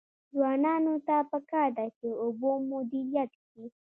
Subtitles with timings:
[0.33, 3.65] ځوانانو ته پکار ده چې، اوبه مدیریت کړي.